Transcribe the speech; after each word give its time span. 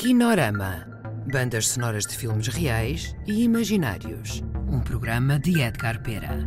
Kinorama. 0.00 0.86
Bandas 1.30 1.68
sonoras 1.68 2.06
de 2.06 2.16
filmes 2.16 2.48
reais 2.48 3.14
e 3.26 3.44
imaginários. 3.44 4.42
Um 4.66 4.80
programa 4.80 5.38
de 5.38 5.60
Edgar 5.60 6.02
Pera. 6.02 6.38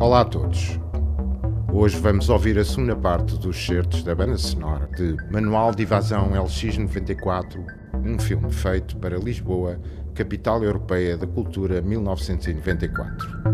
Olá 0.00 0.22
a 0.22 0.24
todos. 0.24 0.80
Hoje 1.70 1.98
vamos 1.98 2.30
ouvir 2.30 2.58
a 2.58 2.64
segunda 2.64 2.96
parte 2.96 3.36
dos 3.36 3.62
certos 3.62 4.02
da 4.02 4.14
banda 4.14 4.38
sonora 4.38 4.88
de 4.96 5.14
Manual 5.30 5.74
de 5.74 5.82
Evasão 5.82 6.30
LX94, 6.30 7.62
um 8.02 8.18
filme 8.18 8.50
feito 8.50 8.96
para 8.96 9.18
Lisboa, 9.18 9.78
capital 10.14 10.64
europeia 10.64 11.18
da 11.18 11.26
cultura 11.26 11.82
1994. 11.82 13.53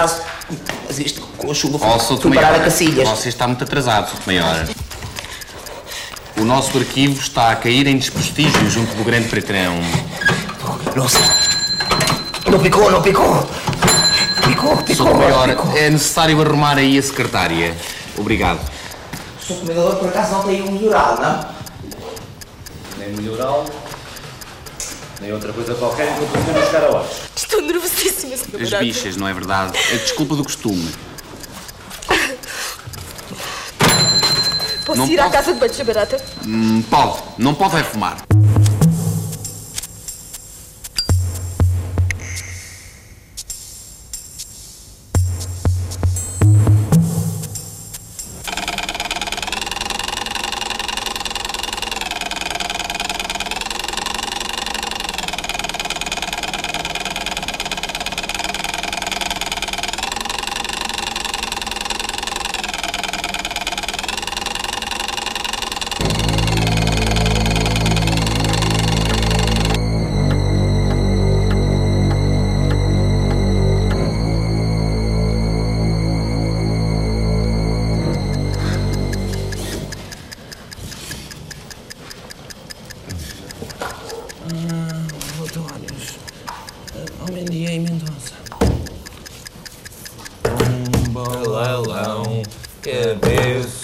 Atraso, 0.00 0.22
mas 0.86 0.98
isto 0.98 1.20
com 1.36 1.50
a 1.50 1.54
chuva 1.54 1.78
Oh, 1.82 1.90
foi, 1.90 2.00
Souto 2.00 2.22
foi 2.22 2.34
parar 2.34 2.54
a 2.54 2.60
Cacilhas. 2.60 3.08
Você 3.08 3.28
está 3.28 3.46
muito 3.46 3.64
atrasado, 3.64 4.10
Souto 4.10 4.22
Maior. 4.26 4.66
O 6.38 6.44
nosso 6.44 6.76
arquivo 6.78 7.20
está 7.20 7.50
a 7.50 7.56
cair 7.56 7.86
em 7.86 7.98
desprestígio 7.98 8.70
junto 8.70 8.94
do 8.94 9.04
grande 9.04 9.28
pretrão. 9.28 9.78
Nossa, 10.96 11.18
não 12.50 12.58
picou, 12.58 12.90
não 12.90 13.02
picou. 13.02 13.46
Picou, 14.46 14.76
picou, 14.78 14.96
Souto 14.96 15.14
Maior, 15.14 15.48
picou. 15.48 15.76
é 15.76 15.90
necessário 15.90 16.40
arrumar 16.40 16.78
aí 16.78 16.98
a 16.98 17.02
secretária. 17.02 17.76
Obrigado. 18.16 18.60
O 19.40 19.44
seu 19.44 19.56
comendador 19.56 19.96
por 19.96 20.08
acaso 20.08 20.32
não 20.32 20.42
tem 20.44 20.62
um 20.62 20.72
melhoral, 20.72 21.18
não? 21.20 21.60
Nem 22.98 23.08
melhoral, 23.16 23.66
nem 25.20 25.32
outra 25.32 25.52
coisa 25.52 25.74
qualquer 25.74 26.08
enquanto 26.12 26.36
o 26.36 26.44
senhor 26.44 26.58
não 26.58 26.66
chegar 26.66 26.84
a 26.84 26.96
horas. 26.96 27.29
Estou 27.50 27.62
nervosíssima, 27.62 28.36
Sr. 28.36 28.62
As 28.62 28.78
bichas, 28.78 29.16
não 29.16 29.26
é 29.26 29.34
verdade? 29.34 29.76
É 29.90 29.96
desculpa 29.96 30.36
do 30.36 30.44
costume. 30.44 30.88
Posso 34.86 34.98
não 34.98 35.08
ir 35.08 35.18
à 35.18 35.24
posso. 35.24 35.34
casa 35.34 35.52
de 35.54 35.58
banho, 35.58 35.74
Sr. 35.74 35.84
Barata? 35.84 36.24
Hum, 36.46 36.80
pode, 36.88 37.18
não 37.38 37.52
pode 37.52 37.74
é 37.74 37.82
fumar. 37.82 38.18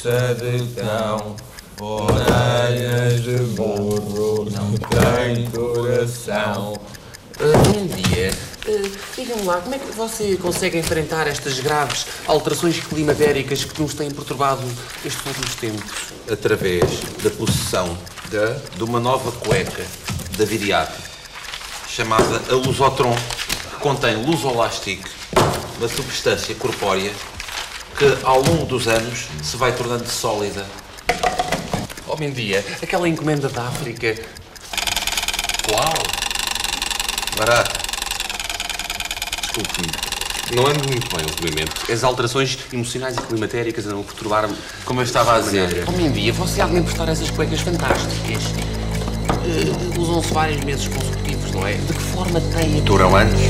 Cabeça 0.07 0.35
de 0.35 0.75
cão, 0.75 1.37
orelhas 1.81 3.23
de 3.23 3.37
burro, 3.55 4.49
não 4.51 4.73
tem 4.73 5.47
coração. 5.51 6.75
bom 7.39 7.87
dia. 7.87 8.33
Diga-me 9.17 9.43
lá, 9.43 9.61
como 9.61 9.75
é 9.75 9.79
que 9.79 9.93
você 9.93 10.37
consegue 10.37 10.79
enfrentar 10.79 11.27
estas 11.27 11.59
graves 11.59 12.07
alterações 12.27 12.79
climatéricas 12.81 13.65
que 13.65 13.81
nos 13.83 13.95
têm 13.95 14.11
perturbado 14.11 14.63
estes 15.05 15.27
últimos 15.27 15.55
tempos? 15.57 16.13
Através 16.31 16.85
da 17.23 17.31
possessão 17.31 17.99
de 18.77 18.85
uma 18.85 19.01
nova 19.01 19.33
cueca 19.33 19.85
da 20.39 20.45
Viriato, 20.45 21.01
chamada 21.89 22.43
a 22.49 22.55
Lusotron, 22.55 23.15
que 23.15 23.77
contém 23.81 24.25
lusolástico, 24.25 25.09
uma 25.79 25.89
substância 25.89 26.55
corpórea 26.55 27.13
que 27.97 28.19
ao 28.25 28.43
longo 28.43 28.67
dos 28.67 28.87
anos 28.87 29.27
se 29.43 29.57
vai 29.57 29.73
tornando 29.73 30.07
sólida. 30.07 30.67
Homem 32.07 32.31
dia, 32.31 32.65
aquela 32.83 33.09
encomenda 33.09 33.49
da 33.49 33.63
África. 33.63 34.15
Uau! 35.71 35.95
Barata. 37.37 37.81
Desculpe-me. 39.41 40.07
Não 40.55 40.67
ando 40.67 40.89
muito 40.89 41.17
bem 41.17 41.25
ultimamente. 41.25 41.91
As 41.91 42.05
alterações 42.05 42.59
emocionais 42.73 43.17
e 43.17 43.21
climatéricas 43.21 43.87
andam 43.87 44.01
a 44.01 44.05
perturbar-me. 44.05 44.57
Como 44.85 45.01
eu 45.01 45.05
estava 45.05 45.37
a 45.37 45.41
dizer. 45.41 45.85
Homem 45.89 46.11
dia, 46.13 46.33
você 46.33 46.61
há 46.61 46.67
de 46.67 46.75
me 46.75 46.81
emprestar 46.81 47.09
essas 47.09 47.31
cuecas 47.31 47.61
fantásticas. 47.61 48.45
Eh, 49.45 49.99
Usam-se 49.99 50.33
vários 50.33 50.63
meses 50.65 50.87
consecutivos, 50.87 51.51
não 51.53 51.67
é? 51.67 51.75
De 51.75 51.93
que 51.93 52.01
forma 52.01 52.41
tem 52.41 52.79
a 52.79 52.81
Duram 52.83 53.17
anos? 53.17 53.41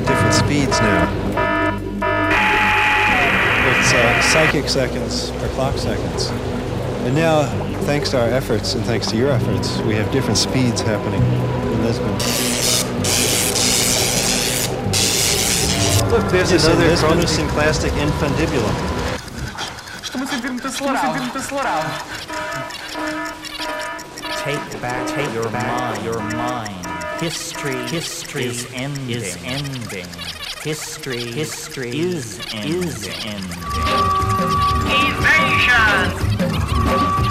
at 0.00 0.06
different 0.08 0.34
speeds 0.34 0.80
now. 0.80 1.02
It's 3.78 3.92
uh, 3.92 4.22
psychic 4.22 4.68
seconds 4.68 5.30
or 5.42 5.48
clock 5.48 5.76
seconds. 5.76 6.28
And 7.06 7.14
now, 7.14 7.44
thanks 7.84 8.10
to 8.10 8.20
our 8.20 8.28
efforts 8.28 8.74
and 8.74 8.84
thanks 8.84 9.06
to 9.08 9.16
your 9.16 9.30
efforts, 9.30 9.78
we 9.82 9.94
have 9.94 10.10
different 10.12 10.36
speeds 10.38 10.80
happening 10.80 11.22
in 11.22 11.84
Lisbon. 11.84 12.12
Look, 16.10 16.30
there's 16.32 16.50
Yes, 16.52 16.66
another 16.66 16.88
Lisbon- 16.88 17.10
chronosynclastic 17.20 17.90
infundibulum. 18.00 18.74
Estou-me 20.02 20.24
a 20.24 20.28
sentir 20.28 20.50
muito 20.50 20.66
acelerado. 20.66 21.18
muito 21.20 21.38
acelerado. 21.38 21.88
Take 24.44 24.80
back, 24.80 25.06
take 25.06 25.32
your 25.34 25.48
mind, 25.50 26.02
your 26.04 26.20
mind. 26.34 26.79
History, 27.20 27.76
history 27.88 28.46
is 28.46 28.66
ending. 28.72 29.10
Is 29.10 29.36
ending. 29.44 30.06
History, 30.62 31.20
history 31.20 32.00
is 32.00 32.40
ending. 32.54 32.82
Is 32.82 33.08
ending. 33.26 33.58
Invasion! 37.20 37.29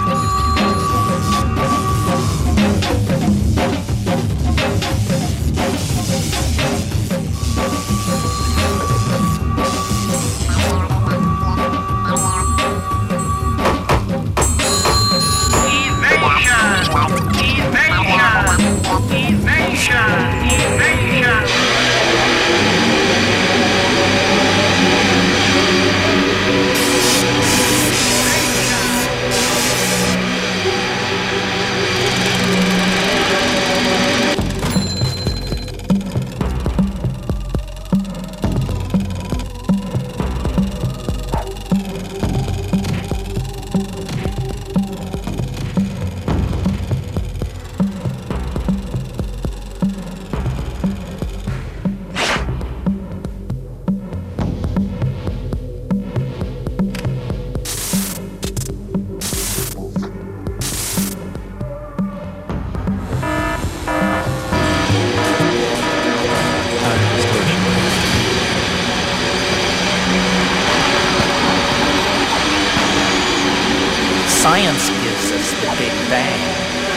Science 74.40 74.88
gives 74.88 75.32
us 75.32 75.50
the 75.60 75.68
Big 75.76 75.92
Bang. 76.08 76.40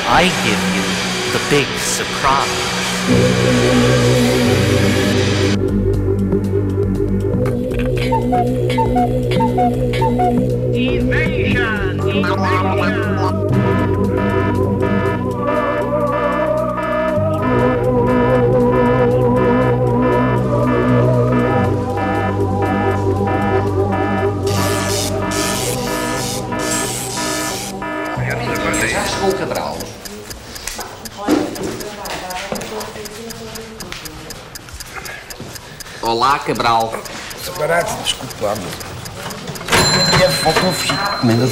I 0.08 0.32
give 0.46 0.62
you 0.74 0.84
the 1.34 1.42
big 1.50 1.68
surprise. 1.78 2.64
Já 11.54 13.43
Olá, 36.14 36.38
Cabral. 36.38 36.94
Separate, 37.44 37.92
desculpa 38.04 38.46
lá, 38.46 38.54
mas. 38.56 40.22
É 40.22 40.30
faltou 40.30 40.72
fugir 40.72 40.96
comendas 41.20 41.52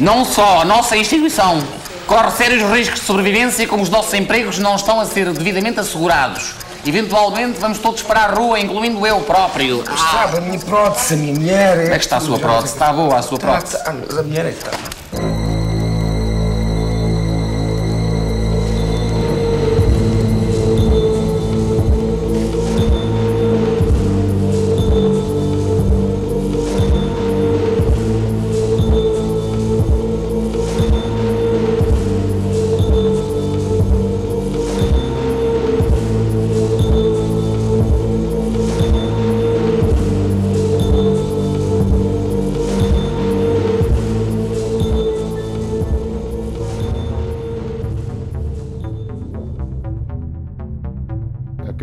Não 0.00 0.24
só 0.24 0.62
a 0.62 0.64
nossa 0.64 0.96
instituição 0.96 1.62
corre 2.06 2.30
sérios 2.30 2.62
riscos 2.72 3.00
de 3.00 3.04
sobrevivência, 3.04 3.68
como 3.68 3.82
os 3.82 3.90
nossos 3.90 4.14
empregos 4.14 4.58
não 4.58 4.74
estão 4.74 4.98
a 4.98 5.04
ser 5.04 5.30
devidamente 5.34 5.78
assegurados. 5.80 6.54
Eventualmente 6.86 7.58
vamos 7.60 7.76
todos 7.76 8.00
para 8.00 8.20
a 8.20 8.26
rua, 8.28 8.58
incluindo 8.58 9.06
eu 9.06 9.20
próprio. 9.20 9.84
Mas 9.86 10.00
sabe, 10.00 10.38
a 10.38 10.40
minha 10.40 10.58
prótese, 10.58 11.12
a 11.12 11.16
minha 11.18 11.34
mulher. 11.34 11.82
Como 11.82 11.94
é 11.94 11.98
que 11.98 12.04
está 12.04 12.16
a 12.16 12.20
sua 12.20 12.38
prótese? 12.38 12.72
Está 12.72 12.90
boa 12.90 13.18
a 13.18 13.22
sua 13.22 13.38
prótese? 13.38 13.76
Ah, 13.84 13.90
a 13.90 14.22
mulher 14.22 14.46
é 14.46 14.52
que 14.52 14.64
está. 14.64 14.70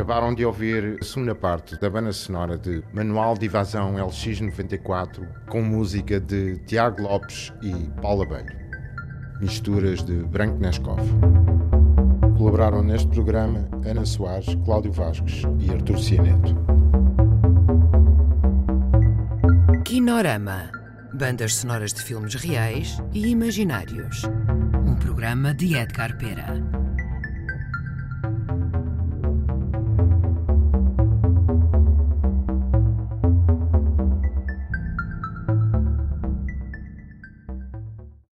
Acabaram 0.05 0.35
de 0.35 0.45
ouvir 0.45 0.99
a 1.01 1.03
segunda 1.03 1.33
parte 1.33 1.79
da 1.79 1.89
banda 1.89 2.13
sonora 2.13 2.59
de 2.59 2.83
Manual 2.93 3.35
de 3.35 3.47
Evasão 3.47 3.95
LX94 3.95 5.27
com 5.49 5.63
música 5.63 6.19
de 6.19 6.59
Tiago 6.67 7.01
Lopes 7.01 7.51
e 7.63 7.73
Paula 8.03 8.23
Abelho. 8.23 8.55
Misturas 9.41 10.03
de 10.03 10.13
Branco 10.25 10.59
Nescov. 10.59 10.99
Colaboraram 12.37 12.83
neste 12.83 13.07
programa 13.07 13.67
Ana 13.83 14.05
Soares, 14.05 14.53
Cláudio 14.63 14.91
Vasques 14.91 15.41
e 15.57 15.71
Artur 15.71 15.97
Cianeto. 15.97 16.55
Kinorama. 19.85 20.69
Bandas 21.15 21.55
sonoras 21.55 21.91
de 21.91 22.03
filmes 22.03 22.35
reais 22.35 23.01
e 23.11 23.29
imaginários. 23.29 24.21
Um 24.85 24.93
programa 24.97 25.51
de 25.51 25.75
Edgar 25.75 26.15
Pera. 26.19 26.61